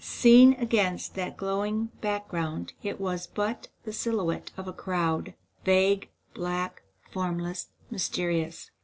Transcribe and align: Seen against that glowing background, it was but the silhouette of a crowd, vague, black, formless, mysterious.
Seen 0.03 0.53
against 0.53 1.13
that 1.13 1.37
glowing 1.37 1.91
background, 2.01 2.73
it 2.81 2.99
was 2.99 3.27
but 3.27 3.67
the 3.83 3.93
silhouette 3.93 4.49
of 4.57 4.67
a 4.67 4.73
crowd, 4.73 5.35
vague, 5.63 6.09
black, 6.33 6.81
formless, 7.11 7.67
mysterious. 7.91 8.71